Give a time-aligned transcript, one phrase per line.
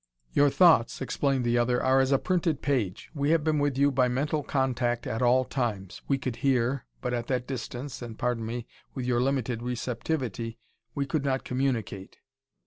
[0.33, 3.11] "Your thoughts," explained the other, "are as a printed page.
[3.13, 6.01] We have been with you by mental contact at all times.
[6.07, 8.65] We could hear, but, at that distance, and pardon me!
[8.95, 10.57] with your limited receptivity,
[10.95, 12.17] we could not communicate.